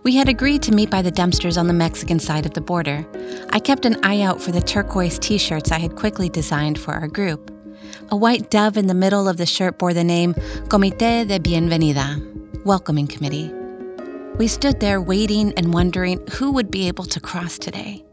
We 0.02 0.16
had 0.16 0.28
agreed 0.28 0.64
to 0.64 0.72
meet 0.74 0.90
by 0.90 1.04
the 1.04 1.12
dumpsters 1.12 1.60
on 1.60 1.68
the 1.68 1.74
Mexican 1.74 2.20
side 2.20 2.48
of 2.48 2.56
the 2.56 2.62
border. 2.62 3.06
I 3.52 3.60
kept 3.60 3.86
an 3.86 4.04
eye 4.04 4.22
out 4.22 4.42
for 4.42 4.52
the 4.52 4.60
turquoise 4.60 5.20
t 5.20 5.38
shirts 5.38 5.72
I 5.72 5.78
had 5.78 5.96
quickly 5.96 6.28
designed 6.28 6.80
for 6.80 6.96
our 6.96 7.08
group. 7.08 7.52
A 8.10 8.16
white 8.16 8.50
dove 8.50 8.78
in 8.78 8.88
the 8.88 8.96
middle 8.96 9.30
of 9.30 9.38
the 9.38 9.46
shirt 9.46 9.78
bore 9.78 9.94
the 9.94 10.04
name 10.04 10.34
Comité 10.70 11.28
de 11.28 11.38
Bienvenida, 11.38 12.20
Welcoming 12.66 13.06
Committee. 13.06 13.54
We 14.38 14.50
stood 14.50 14.82
there 14.82 15.00
waiting 15.00 15.54
and 15.56 15.74
wondering 15.74 16.20
who 16.28 16.52
would 16.52 16.70
be 16.70 16.90
able 16.90 17.06
to 17.06 17.22
cross 17.22 17.58
today. 17.58 18.04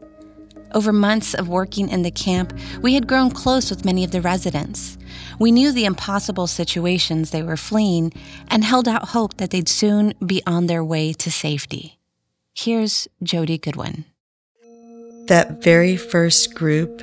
Over 0.73 0.93
months 0.93 1.33
of 1.33 1.49
working 1.49 1.89
in 1.89 2.03
the 2.03 2.11
camp, 2.11 2.57
we 2.81 2.93
had 2.93 3.07
grown 3.07 3.29
close 3.29 3.69
with 3.69 3.83
many 3.83 4.05
of 4.05 4.11
the 4.11 4.21
residents. 4.21 4.97
We 5.37 5.51
knew 5.51 5.73
the 5.73 5.83
impossible 5.83 6.47
situations 6.47 7.31
they 7.31 7.43
were 7.43 7.57
fleeing 7.57 8.13
and 8.47 8.63
held 8.63 8.87
out 8.87 9.09
hope 9.09 9.35
that 9.35 9.49
they'd 9.49 9.67
soon 9.67 10.13
be 10.25 10.41
on 10.47 10.67
their 10.67 10.83
way 10.83 11.11
to 11.11 11.29
safety. 11.29 11.99
Here's 12.55 13.05
Jodi 13.21 13.57
Goodwin. 13.57 14.05
That 15.27 15.61
very 15.61 15.97
first 15.97 16.55
group 16.55 17.01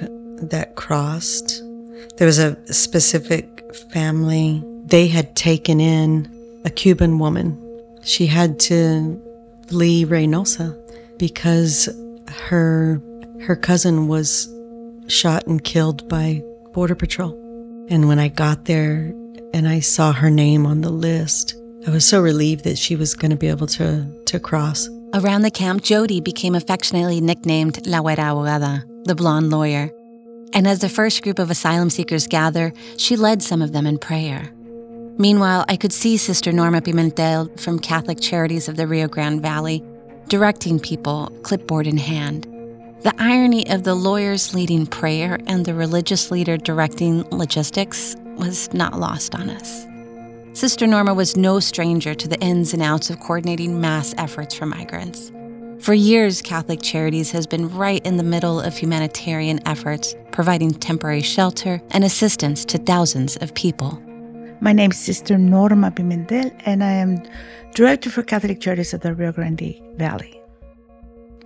that 0.51 0.77
crossed, 0.77 1.63
there 2.17 2.27
was 2.27 2.39
a 2.39 2.73
specific 2.73 3.75
family. 3.93 4.65
They 4.87 5.09
had 5.09 5.37
taken 5.37 5.79
in 5.79 6.63
a 6.65 6.71
Cuban 6.71 7.19
woman. 7.19 7.70
She 8.03 8.27
had 8.27 8.59
to 8.61 9.21
flee 9.69 10.05
Reynosa 10.05 10.77
because 11.19 11.89
her 12.29 13.01
her 13.43 13.57
cousin 13.57 14.09
was 14.09 14.49
shot 15.09 15.47
and 15.47 15.63
killed 15.65 16.09
by 16.09 16.43
Border 16.73 16.95
Patrol. 16.95 17.33
And 17.89 18.07
when 18.07 18.19
I 18.19 18.29
got 18.29 18.67
there 18.67 19.13
and 19.53 19.67
I 19.67 19.81
saw 19.81 20.13
her 20.13 20.31
name 20.31 20.67
on 20.67 20.83
the 20.83 20.91
list, 20.91 21.57
I 21.87 21.91
was 21.91 22.05
so 22.05 22.21
relieved 22.21 22.65
that 22.65 22.79
she 22.79 22.95
was 22.95 23.15
going 23.15 23.31
to 23.31 23.37
be 23.37 23.49
able 23.49 23.67
to, 23.69 24.07
to 24.27 24.39
cross. 24.39 24.89
Around 25.15 25.43
the 25.43 25.51
camp, 25.51 25.83
Jodi 25.83 26.21
became 26.21 26.55
affectionately 26.55 27.21
nicknamed 27.21 27.87
La 27.87 28.01
Güera 28.01 28.17
Abogada, 28.17 28.85
the 29.05 29.15
blonde 29.15 29.51
lawyer. 29.51 29.91
And 30.53 30.69
as 30.69 30.81
the 30.81 30.89
first 30.89 31.23
group 31.23 31.39
of 31.39 31.51
asylum 31.51 31.91
seekers 31.91 32.27
gather, 32.27 32.73
she 32.97 33.17
led 33.17 33.43
some 33.43 33.63
of 33.63 33.73
them 33.73 33.87
in 33.87 33.99
prayer. 33.99 34.51
Meanwhile, 35.21 35.67
I 35.69 35.77
could 35.77 35.93
see 35.93 36.17
Sister 36.17 36.51
Norma 36.51 36.81
Pimentel 36.81 37.61
from 37.61 37.79
Catholic 37.79 38.21
Charities 38.23 38.69
of 38.69 38.77
the 38.77 38.87
Rio 38.87 39.07
Grande 39.07 39.43
Valley 39.43 39.85
directing 40.29 40.81
people, 40.81 41.31
clipboard 41.43 41.87
in 41.87 41.99
hand. 41.99 42.45
The 43.03 43.13
irony 43.19 43.69
of 43.69 43.85
the 43.85 43.95
lawyers 43.95 44.55
leading 44.55 44.87
prayer 44.87 45.39
and 45.47 45.67
the 45.67 45.75
religious 45.75 46.31
leader 46.31 46.57
directing 46.57 47.29
logistics 47.29 48.17
was 48.37 48.73
not 48.73 48.99
lost 48.99 49.35
on 49.35 49.51
us. 49.51 49.87
Sister 50.55 50.87
Norma 50.87 51.13
was 51.13 51.37
no 51.37 51.61
stranger 51.61 52.15
to 52.15 52.27
the 52.27 52.41
ins 52.41 52.73
and 52.73 52.83
outs 52.83 53.11
of 53.11 53.21
coordinating 53.21 53.79
mass 53.79 54.15
efforts 54.17 54.55
for 54.55 54.65
migrants. 54.65 55.31
For 55.81 55.93
years, 55.93 56.41
Catholic 56.41 56.81
Charities 56.81 57.31
has 57.33 57.47
been 57.47 57.69
right 57.69 58.05
in 58.07 58.17
the 58.17 58.23
middle 58.23 58.59
of 58.59 58.75
humanitarian 58.75 59.61
efforts, 59.69 60.15
providing 60.33 60.71
temporary 60.71 61.21
shelter 61.21 61.83
and 61.91 62.05
assistance 62.05 62.65
to 62.65 62.79
thousands 62.79 63.37
of 63.37 63.55
people. 63.55 64.03
My 64.63 64.75
name 64.75 64.91
is 64.91 64.99
Sister 64.99 65.39
Norma 65.39 65.91
Pimentel, 65.91 66.55
and 66.67 66.85
I 66.85 66.93
am 66.93 67.23
Director 67.75 68.11
for 68.11 68.23
Catholic 68.23 68.61
Charities 68.61 68.93
of 68.93 69.01
the 69.01 69.15
Rio 69.15 69.33
Grande 69.33 69.81
Valley. 69.97 70.39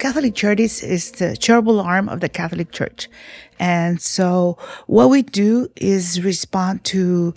Catholic 0.01 0.35
Charities 0.35 0.83
is 0.83 1.13
the 1.13 1.37
charitable 1.37 1.79
arm 1.79 2.09
of 2.09 2.19
the 2.19 2.29
Catholic 2.29 2.73
Church. 2.73 3.09
And 3.61 4.03
so 4.03 4.59
what 4.89 5.11
we 5.11 5.23
do 5.23 5.69
is 5.77 6.25
respond 6.25 6.83
to 6.87 7.35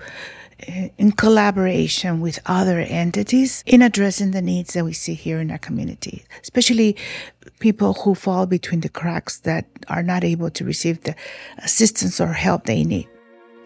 uh, 0.67 0.87
in 0.97 1.11
collaboration 1.11 2.21
with 2.21 2.39
other 2.47 2.79
entities 2.79 3.63
in 3.67 3.83
addressing 3.83 4.31
the 4.31 4.41
needs 4.41 4.73
that 4.73 4.83
we 4.83 4.93
see 4.93 5.13
here 5.13 5.39
in 5.39 5.51
our 5.51 5.59
community, 5.59 6.25
especially 6.41 6.97
people 7.59 7.93
who 7.93 8.15
fall 8.15 8.47
between 8.47 8.79
the 8.79 8.89
cracks 8.89 9.37
that 9.41 9.67
are 9.89 10.01
not 10.01 10.23
able 10.23 10.49
to 10.49 10.65
receive 10.65 11.03
the 11.03 11.15
assistance 11.59 12.19
or 12.19 12.33
help 12.33 12.65
they 12.65 12.83
need. 12.83 13.07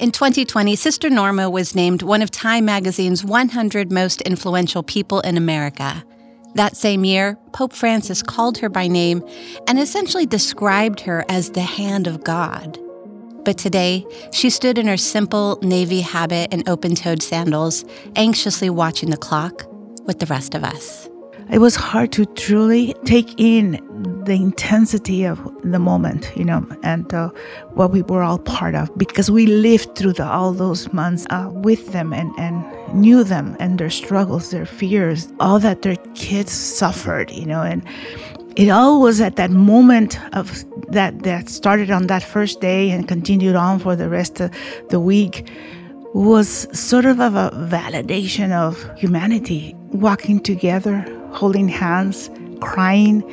In 0.01 0.12
2020, 0.12 0.75
Sister 0.77 1.12
Norma 1.12 1.48
was 1.48 1.75
named 1.75 2.01
one 2.01 2.24
of 2.24 2.31
Time 2.31 2.65
magazine's 2.65 3.24
100 3.24 3.91
most 3.91 4.22
influential 4.22 4.81
people 4.81 5.20
in 5.20 5.38
America. 5.38 6.03
That 6.55 6.75
same 6.75 7.05
year, 7.05 7.38
Pope 7.53 7.72
Francis 7.72 8.24
called 8.24 8.58
her 8.58 8.67
by 8.67 8.88
name 8.88 9.24
and 9.67 9.77
essentially 9.77 10.25
described 10.25 11.01
her 11.01 11.24
as 11.29 11.51
the 11.51 11.62
hand 11.62 12.08
of 12.08 12.24
God. 12.24 12.79
But 13.46 13.60
today, 13.60 14.03
she 14.34 14.50
stood 14.50 14.79
in 14.79 14.88
her 14.88 14.98
simple 14.98 15.60
navy 15.62 16.01
habit 16.01 16.51
and 16.51 16.67
open 16.67 16.96
toed 16.96 17.22
sandals, 17.22 17.86
anxiously 18.15 18.72
watching 18.72 19.12
the 19.12 19.17
clock 19.17 19.67
with 20.05 20.17
the 20.17 20.25
rest 20.25 20.55
of 20.55 20.63
us. 20.63 21.08
It 21.51 21.60
was 21.60 21.75
hard 21.75 22.12
to 22.13 22.25
truly 22.25 22.96
take 23.05 23.39
in 23.39 23.75
the 24.25 24.34
intensity 24.34 25.24
of 25.24 25.40
the 25.63 25.80
moment, 25.80 26.32
you 26.36 26.46
know, 26.46 26.66
and 26.84 27.13
uh, 27.13 27.30
what 27.74 27.92
we 27.92 28.01
were 28.04 28.24
all 28.24 28.40
part 28.40 28.75
of 28.75 28.96
because 28.98 29.30
we 29.30 29.46
lived 29.46 29.96
through 29.96 30.13
the, 30.13 30.25
all 30.25 30.54
those 30.54 30.92
months 30.94 31.25
uh, 31.30 31.50
with 31.51 31.92
them 31.92 32.13
and, 32.13 32.32
and 32.38 32.63
knew 32.94 33.24
them 33.24 33.56
and 33.60 33.80
their 33.80 33.90
struggles, 33.90 34.51
their 34.51 34.66
fears, 34.66 35.32
all 35.40 35.60
that 35.60 35.82
their 35.82 35.96
kids 36.16 36.51
suffered, 36.51 37.32
you 37.32 37.46
know, 37.46 37.62
and 37.62 37.84
it 38.56 38.70
all 38.70 39.01
was 39.01 39.22
at 39.22 39.38
that 39.38 39.51
moment 39.51 40.20
of 40.36 40.66
that 40.92 41.24
that 41.24 41.48
started 41.48 41.90
on 41.90 42.08
that 42.08 42.22
first 42.22 42.60
day 42.60 42.92
and 42.92 43.08
continued 43.08 43.56
on 43.56 43.80
for 43.80 43.96
the 43.96 44.10
rest 44.10 44.42
of 44.42 44.51
the 44.90 45.00
week 45.00 45.50
was 46.13 46.68
sort 46.78 47.06
of, 47.06 47.22
of 47.22 47.36
a 47.36 47.50
validation 47.70 48.51
of 48.51 49.00
humanity 49.00 49.74
walking 49.94 50.42
together 50.42 51.06
holding 51.32 51.68
hands, 51.68 52.30
crying. 52.60 53.24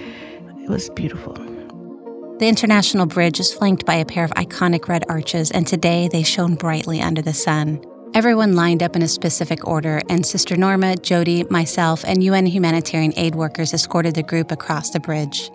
It 0.69 0.73
was 0.73 0.91
beautiful. 0.91 1.33
The 1.33 2.47
International 2.47 3.07
Bridge 3.07 3.41
is 3.41 3.55
flanked 3.55 3.87
by 3.87 3.95
a 3.95 4.05
pair 4.05 4.23
of 4.23 4.33
iconic 4.33 4.87
red 4.87 5.03
arches, 5.09 5.51
and 5.51 5.67
today 5.67 6.09
they 6.13 6.23
shone 6.23 6.57
brightly 6.57 7.01
under 7.01 7.23
the 7.23 7.33
sun. 7.33 7.83
Everyone 8.13 8.55
lined 8.55 8.83
up 8.83 8.95
in 8.95 9.01
a 9.01 9.09
specific 9.09 9.67
order, 9.67 10.03
and 10.11 10.27
Sister 10.27 10.57
Norma, 10.57 10.97
Jodi, 10.97 11.45
myself, 11.45 12.05
and 12.05 12.23
UN 12.23 12.45
humanitarian 12.45 13.15
aid 13.17 13.35
workers 13.35 13.73
escorted 13.73 14.15
the 14.15 14.23
group 14.23 14.53
across 14.53 14.91
the 14.91 15.01
bridge. 15.01 15.51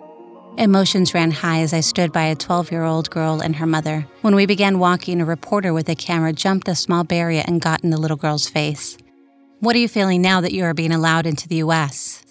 Emotions 0.58 1.14
ran 1.14 1.30
high 1.30 1.60
as 1.60 1.72
I 1.72 1.78
stood 1.78 2.12
by 2.12 2.24
a 2.24 2.34
12 2.34 2.72
year 2.72 2.82
old 2.82 3.08
girl 3.10 3.40
and 3.40 3.54
her 3.54 3.66
mother. 3.66 4.08
When 4.22 4.34
we 4.34 4.46
began 4.46 4.80
walking, 4.80 5.20
a 5.20 5.24
reporter 5.24 5.72
with 5.72 5.88
a 5.88 5.94
camera 5.94 6.32
jumped 6.32 6.66
a 6.66 6.74
small 6.74 7.04
barrier 7.04 7.44
and 7.46 7.60
got 7.60 7.84
in 7.84 7.90
the 7.90 8.00
little 8.00 8.16
girl's 8.16 8.48
face. 8.48 8.98
What 9.60 9.76
are 9.76 9.80
you 9.80 9.88
feeling 9.88 10.22
now 10.22 10.40
that 10.40 10.52
you 10.52 10.64
are 10.64 10.74
being 10.74 10.92
allowed 10.92 11.24
into 11.24 11.46
the 11.46 11.56
U.S.? 11.56 12.23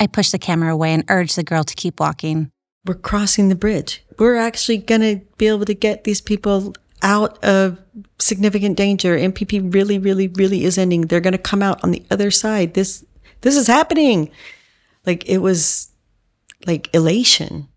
I 0.00 0.06
pushed 0.06 0.32
the 0.32 0.38
camera 0.38 0.72
away 0.72 0.92
and 0.92 1.04
urged 1.08 1.36
the 1.36 1.42
girl 1.42 1.64
to 1.64 1.74
keep 1.74 2.00
walking. 2.00 2.50
We're 2.84 2.94
crossing 2.94 3.48
the 3.48 3.54
bridge. 3.54 4.04
We're 4.18 4.36
actually 4.36 4.78
going 4.78 5.00
to 5.00 5.24
be 5.38 5.48
able 5.48 5.64
to 5.64 5.74
get 5.74 6.04
these 6.04 6.20
people 6.20 6.74
out 7.02 7.42
of 7.44 7.78
significant 8.18 8.76
danger. 8.76 9.16
MPP 9.16 9.74
really, 9.74 9.98
really, 9.98 10.28
really 10.28 10.64
is 10.64 10.78
ending. 10.78 11.02
They're 11.02 11.20
going 11.20 11.32
to 11.32 11.38
come 11.38 11.62
out 11.62 11.82
on 11.82 11.90
the 11.90 12.04
other 12.10 12.30
side. 12.30 12.74
This, 12.74 13.04
this 13.40 13.56
is 13.56 13.66
happening. 13.66 14.30
Like 15.04 15.28
it 15.28 15.38
was 15.38 15.88
like 16.66 16.92
elation. 16.94 17.68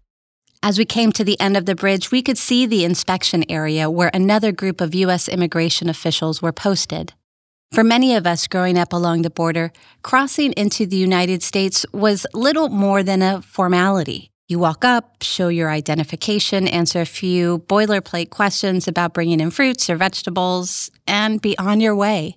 As 0.61 0.77
we 0.77 0.85
came 0.85 1.11
to 1.13 1.23
the 1.23 1.39
end 1.39 1.55
of 1.55 1.65
the 1.65 1.75
bridge, 1.75 2.11
we 2.11 2.21
could 2.21 2.37
see 2.37 2.65
the 2.65 2.83
inspection 2.83 3.49
area 3.49 3.89
where 3.89 4.11
another 4.13 4.51
group 4.51 4.81
of 4.81 4.93
U.S. 4.93 5.29
immigration 5.29 5.89
officials 5.89 6.41
were 6.41 6.51
posted. 6.51 7.13
For 7.71 7.83
many 7.83 8.15
of 8.15 8.25
us 8.25 8.47
growing 8.47 8.79
up 8.79 8.93
along 8.93 9.21
the 9.21 9.29
border, 9.29 9.71
crossing 10.01 10.53
into 10.53 10.87
the 10.87 10.95
United 10.95 11.43
States 11.43 11.85
was 11.93 12.25
little 12.33 12.69
more 12.69 13.03
than 13.03 13.21
a 13.21 13.43
formality. 13.43 14.31
You 14.47 14.57
walk 14.57 14.83
up, 14.83 15.21
show 15.21 15.49
your 15.49 15.69
identification, 15.69 16.67
answer 16.67 17.01
a 17.01 17.05
few 17.05 17.59
boilerplate 17.67 18.31
questions 18.31 18.87
about 18.87 19.13
bringing 19.13 19.39
in 19.39 19.51
fruits 19.51 19.87
or 19.87 19.95
vegetables, 19.95 20.89
and 21.05 21.39
be 21.39 21.55
on 21.59 21.79
your 21.79 21.95
way. 21.95 22.35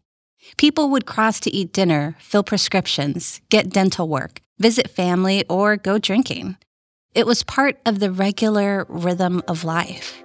People 0.58 0.90
would 0.90 1.06
cross 1.06 1.40
to 1.40 1.50
eat 1.50 1.72
dinner, 1.72 2.14
fill 2.20 2.42
prescriptions, 2.42 3.40
get 3.48 3.70
dental 3.70 4.08
work, 4.08 4.42
visit 4.58 4.90
family, 4.90 5.46
or 5.48 5.78
go 5.78 5.96
drinking. 5.96 6.58
It 7.14 7.26
was 7.26 7.42
part 7.42 7.80
of 7.86 8.00
the 8.00 8.12
regular 8.12 8.84
rhythm 8.90 9.42
of 9.48 9.64
life. 9.64 10.22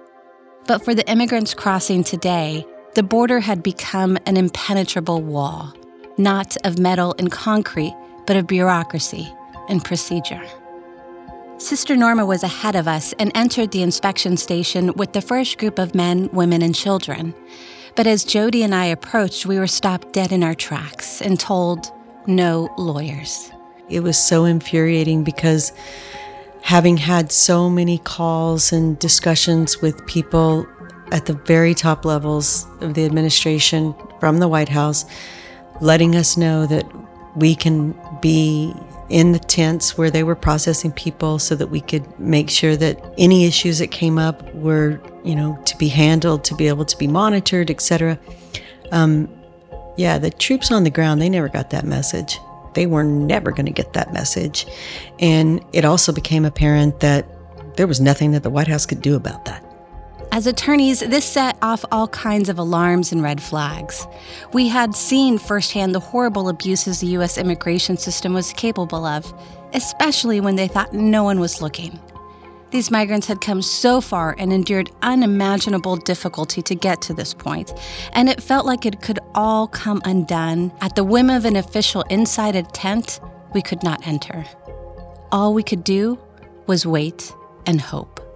But 0.66 0.84
for 0.84 0.94
the 0.94 1.08
immigrants 1.10 1.54
crossing 1.54 2.04
today, 2.04 2.66
the 2.98 3.02
border 3.04 3.38
had 3.38 3.62
become 3.62 4.18
an 4.26 4.36
impenetrable 4.36 5.22
wall, 5.22 5.72
not 6.16 6.56
of 6.64 6.80
metal 6.80 7.14
and 7.16 7.30
concrete, 7.30 7.94
but 8.26 8.34
of 8.34 8.48
bureaucracy 8.48 9.32
and 9.68 9.84
procedure. 9.84 10.42
Sister 11.58 11.94
Norma 11.94 12.26
was 12.26 12.42
ahead 12.42 12.74
of 12.74 12.88
us 12.88 13.14
and 13.20 13.30
entered 13.36 13.70
the 13.70 13.84
inspection 13.84 14.36
station 14.36 14.92
with 14.94 15.12
the 15.12 15.20
first 15.20 15.58
group 15.58 15.78
of 15.78 15.94
men, 15.94 16.28
women, 16.32 16.60
and 16.60 16.74
children. 16.74 17.32
But 17.94 18.08
as 18.08 18.24
Jodi 18.24 18.64
and 18.64 18.74
I 18.74 18.86
approached, 18.86 19.46
we 19.46 19.60
were 19.60 19.68
stopped 19.68 20.12
dead 20.12 20.32
in 20.32 20.42
our 20.42 20.56
tracks 20.56 21.22
and 21.22 21.38
told 21.38 21.92
no 22.26 22.68
lawyers. 22.76 23.52
It 23.88 24.00
was 24.00 24.18
so 24.18 24.44
infuriating 24.44 25.22
because 25.22 25.72
having 26.62 26.96
had 26.96 27.30
so 27.30 27.70
many 27.70 27.98
calls 27.98 28.72
and 28.72 28.98
discussions 28.98 29.80
with 29.80 30.04
people 30.08 30.66
at 31.12 31.26
the 31.26 31.32
very 31.32 31.74
top 31.74 32.04
levels 32.04 32.66
of 32.80 32.94
the 32.94 33.04
administration 33.04 33.94
from 34.20 34.38
the 34.38 34.48
White 34.48 34.68
House, 34.68 35.04
letting 35.80 36.16
us 36.16 36.36
know 36.36 36.66
that 36.66 36.86
we 37.36 37.54
can 37.54 37.94
be 38.20 38.74
in 39.08 39.32
the 39.32 39.38
tents 39.38 39.96
where 39.96 40.10
they 40.10 40.22
were 40.22 40.34
processing 40.34 40.92
people 40.92 41.38
so 41.38 41.54
that 41.54 41.68
we 41.68 41.80
could 41.80 42.18
make 42.18 42.50
sure 42.50 42.76
that 42.76 43.02
any 43.16 43.46
issues 43.46 43.78
that 43.78 43.90
came 43.90 44.18
up 44.18 44.54
were, 44.54 45.00
you 45.24 45.34
know, 45.34 45.58
to 45.64 45.76
be 45.78 45.88
handled, 45.88 46.44
to 46.44 46.54
be 46.54 46.68
able 46.68 46.84
to 46.84 46.96
be 46.98 47.06
monitored, 47.06 47.70
etc. 47.70 48.18
Um, 48.92 49.28
yeah, 49.96 50.18
the 50.18 50.30
troops 50.30 50.70
on 50.70 50.84
the 50.84 50.90
ground, 50.90 51.22
they 51.22 51.28
never 51.28 51.48
got 51.48 51.70
that 51.70 51.84
message. 51.84 52.38
They 52.74 52.86
were 52.86 53.02
never 53.02 53.50
going 53.50 53.66
to 53.66 53.72
get 53.72 53.94
that 53.94 54.12
message. 54.12 54.66
And 55.18 55.64
it 55.72 55.84
also 55.84 56.12
became 56.12 56.44
apparent 56.44 57.00
that 57.00 57.26
there 57.76 57.86
was 57.86 58.00
nothing 58.00 58.32
that 58.32 58.42
the 58.42 58.50
White 58.50 58.68
House 58.68 58.84
could 58.84 59.00
do 59.00 59.16
about 59.16 59.46
that. 59.46 59.64
As 60.30 60.46
attorneys, 60.46 61.00
this 61.00 61.24
set 61.24 61.56
off 61.62 61.84
all 61.90 62.08
kinds 62.08 62.48
of 62.48 62.58
alarms 62.58 63.12
and 63.12 63.22
red 63.22 63.42
flags. 63.42 64.06
We 64.52 64.68
had 64.68 64.94
seen 64.94 65.38
firsthand 65.38 65.94
the 65.94 66.00
horrible 66.00 66.48
abuses 66.48 67.00
the 67.00 67.06
U.S. 67.08 67.38
immigration 67.38 67.96
system 67.96 68.34
was 68.34 68.52
capable 68.52 69.06
of, 69.06 69.32
especially 69.72 70.40
when 70.40 70.56
they 70.56 70.68
thought 70.68 70.92
no 70.92 71.24
one 71.24 71.40
was 71.40 71.62
looking. 71.62 71.98
These 72.70 72.90
migrants 72.90 73.26
had 73.26 73.40
come 73.40 73.62
so 73.62 74.02
far 74.02 74.36
and 74.38 74.52
endured 74.52 74.90
unimaginable 75.00 75.96
difficulty 75.96 76.60
to 76.60 76.74
get 76.74 77.00
to 77.02 77.14
this 77.14 77.32
point, 77.32 77.72
and 78.12 78.28
it 78.28 78.42
felt 78.42 78.66
like 78.66 78.84
it 78.84 79.00
could 79.00 79.18
all 79.34 79.66
come 79.66 80.02
undone 80.04 80.70
at 80.82 80.94
the 80.94 81.04
whim 81.04 81.30
of 81.30 81.46
an 81.46 81.56
official 81.56 82.02
inside 82.10 82.54
a 82.54 82.62
tent 82.62 83.20
we 83.54 83.62
could 83.62 83.82
not 83.82 84.06
enter. 84.06 84.44
All 85.32 85.54
we 85.54 85.62
could 85.62 85.82
do 85.82 86.18
was 86.66 86.84
wait 86.84 87.34
and 87.64 87.80
hope. 87.80 88.27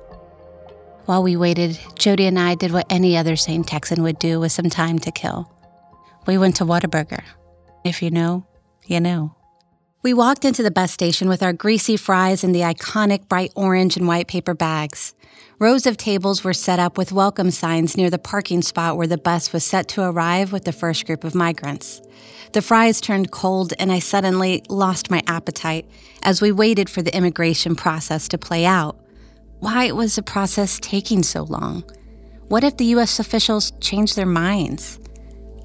While 1.07 1.25
we 1.25 1.37
waited, 1.37 1.81
Jodi 1.99 2.27
and 2.27 2.39
I 2.39 2.55
did 2.55 2.71
what 2.71 2.87
any 2.89 3.17
other 3.17 3.35
sane 3.35 3.65
Texan 3.65 4.05
would 4.05 4.21
do 4.21 4.39
with 4.39 4.53
some 4.53 4.71
time 4.71 5.01
to 5.01 5.11
kill. 5.11 5.51
We 6.27 6.39
went 6.39 6.57
to 6.57 6.65
Whataburger. 6.65 7.25
If 7.85 8.03
you 8.03 8.11
know, 8.11 8.47
you 8.87 9.01
know. 9.01 9.35
We 10.05 10.15
walked 10.15 10.45
into 10.45 10.63
the 10.63 10.71
bus 10.71 10.93
station 10.93 11.29
with 11.29 11.43
our 11.43 11.53
greasy 11.53 11.97
fries 11.97 12.45
and 12.45 12.55
the 12.55 12.61
iconic 12.61 13.29
bright 13.29 13.53
orange 13.57 13.97
and 13.97 14.07
white 14.07 14.29
paper 14.29 14.55
bags. 14.55 15.15
Rows 15.59 15.87
of 15.87 15.97
tables 15.97 16.45
were 16.45 16.55
set 16.55 16.79
up 16.79 16.97
with 16.97 17.11
welcome 17.11 17.51
signs 17.51 17.97
near 17.97 18.11
the 18.11 18.19
parking 18.19 18.63
spot 18.63 18.97
where 18.97 19.07
the 19.09 19.19
bus 19.19 19.53
was 19.53 19.65
set 19.65 19.89
to 19.89 20.03
arrive 20.03 20.53
with 20.53 20.65
the 20.65 20.73
first 20.73 21.07
group 21.07 21.25
of 21.25 21.35
migrants. 21.35 22.01
The 22.53 22.63
fries 22.63 23.01
turned 23.01 23.33
cold, 23.33 23.73
and 23.79 23.91
I 23.91 23.99
suddenly 23.99 24.63
lost 24.69 25.11
my 25.11 25.23
appetite 25.27 25.89
as 26.23 26.41
we 26.41 26.53
waited 26.53 26.89
for 26.89 27.03
the 27.03 27.17
immigration 27.17 27.75
process 27.75 28.29
to 28.29 28.39
play 28.39 28.65
out. 28.65 29.02
Why 29.63 29.93
was 29.93 30.17
the 30.17 30.25
process 30.25 30.81
taking 30.81 31.23
so 31.23 31.45
long? 31.45 31.85
What 32.49 32.65
if 32.65 32.79
the 32.79 32.97
US 32.97 33.21
officials 33.21 33.71
changed 33.79 34.17
their 34.17 34.27
minds? 34.27 34.99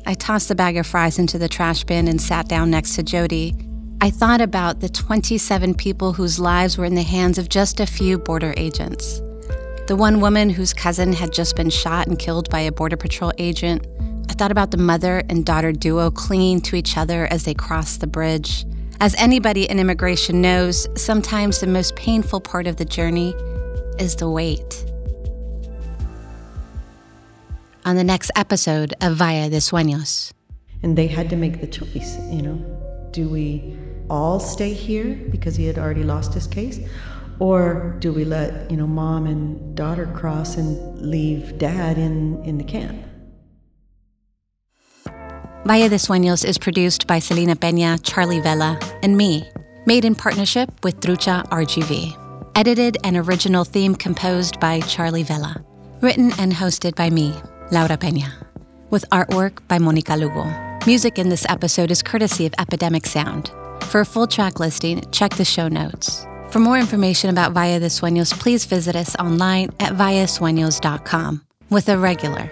I 0.06 0.14
tossed 0.14 0.50
the 0.50 0.54
bag 0.54 0.78
of 0.78 0.86
fries 0.86 1.18
into 1.18 1.40
the 1.40 1.50
trash 1.50 1.84
bin 1.84 2.08
and 2.08 2.22
sat 2.22 2.48
down 2.48 2.70
next 2.70 2.94
to 2.98 3.02
Jodi. 3.02 3.56
I 4.00 4.12
thought 4.12 4.40
about 4.40 4.82
the 4.82 4.88
27 4.88 5.74
people 5.74 6.14
whose 6.14 6.40
lives 6.40 6.78
were 6.78 6.86
in 6.86 6.94
the 6.94 7.02
hands 7.02 7.40
of 7.40 7.50
just 7.50 7.80
a 7.80 7.88
few 7.88 8.20
border 8.20 8.54
agents. 8.56 9.20
The 9.88 9.96
one 9.98 10.22
woman 10.22 10.52
whose 10.52 10.76
cousin 10.76 11.12
had 11.12 11.34
just 11.34 11.56
been 11.56 11.72
shot 11.72 12.06
and 12.06 12.20
killed 12.20 12.52
by 12.52 12.60
a 12.60 12.72
Border 12.72 12.98
Patrol 12.98 13.34
agent. 13.40 13.88
I 14.30 14.34
thought 14.34 14.52
about 14.52 14.70
the 14.70 14.78
mother 14.78 15.24
and 15.28 15.44
daughter 15.44 15.72
duo 15.72 16.12
clinging 16.12 16.62
to 16.62 16.76
each 16.76 16.98
other 16.98 17.26
as 17.32 17.46
they 17.46 17.56
crossed 17.56 18.02
the 18.02 18.06
bridge. 18.06 18.64
As 19.00 19.16
anybody 19.16 19.68
in 19.68 19.80
immigration 19.80 20.40
knows, 20.40 20.88
sometimes 20.96 21.60
the 21.60 21.68
most 21.68 21.96
painful 21.96 22.42
part 22.42 22.68
of 22.68 22.78
the 22.78 22.86
journey 22.86 23.34
is 24.00 24.16
the 24.16 24.30
wait. 24.30 24.86
On 27.86 27.96
the 27.96 28.04
next 28.04 28.32
episode 28.36 28.94
of 29.02 29.16
Valle 29.16 29.50
de 29.50 29.58
Sueños. 29.58 30.32
And 30.84 30.98
they 30.98 31.08
had 31.08 31.30
to 31.30 31.36
make 31.36 31.62
the 31.62 31.68
choice, 31.68 32.18
you 32.32 32.42
know. 32.42 33.10
Do 33.12 33.30
we 33.30 33.78
all 34.10 34.40
stay 34.40 34.74
here 34.74 35.16
because 35.32 35.56
he 35.56 35.66
had 35.66 35.78
already 35.78 36.04
lost 36.04 36.34
his 36.34 36.48
case? 36.48 36.80
Or 37.40 37.96
do 38.00 38.12
we 38.12 38.26
let, 38.26 38.70
you 38.70 38.78
know, 38.78 38.88
mom 38.88 39.26
and 39.26 39.76
daughter 39.76 40.08
cross 40.08 40.58
and 40.58 41.02
leave 41.02 41.58
dad 41.58 41.98
in, 41.98 42.44
in 42.44 42.58
the 42.58 42.64
camp? 42.64 42.98
Valle 45.66 45.90
de 45.90 45.96
Sueños 45.96 46.46
is 46.46 46.58
produced 46.58 47.08
by 47.08 47.20
Selena 47.20 47.56
Peña, 47.56 48.00
Charlie 48.04 48.42
Vela, 48.42 48.80
and 49.02 49.18
me, 49.18 49.50
made 49.86 50.06
in 50.06 50.16
partnership 50.16 50.70
with 50.84 51.00
Trucha 51.00 51.48
RGV 51.50 52.27
edited 52.58 52.98
and 53.04 53.16
original 53.16 53.64
theme 53.64 53.94
composed 53.94 54.60
by 54.60 54.80
Charlie 54.82 55.22
Vela. 55.22 55.64
Written 56.02 56.32
and 56.40 56.52
hosted 56.52 56.96
by 56.96 57.08
me, 57.12 57.36
Laura 57.72 57.98
Peña. 57.98 58.32
With 58.90 59.06
artwork 59.12 59.60
by 59.68 59.78
Monica 59.78 60.16
Lugo. 60.16 60.46
Music 60.88 61.20
in 61.20 61.30
this 61.30 61.46
episode 61.50 61.92
is 61.92 62.02
courtesy 62.02 62.48
of 62.48 62.54
Epidemic 62.58 63.06
Sound. 63.06 63.52
For 63.84 64.02
a 64.02 64.06
full 64.06 64.26
track 64.26 64.60
listing, 64.60 65.04
check 65.12 65.36
the 65.36 65.46
show 65.46 65.68
notes. 65.68 66.26
For 66.50 66.58
more 66.58 66.80
information 66.80 67.30
about 67.30 67.52
Valle 67.52 67.80
de 67.80 67.88
Sueños, 67.88 68.34
please 68.34 68.66
visit 68.66 68.96
us 68.96 69.16
online 69.18 69.70
at 69.80 69.94
vallesueños.com 69.94 71.46
with 71.70 71.90
a 71.90 71.98
regular 71.98 72.50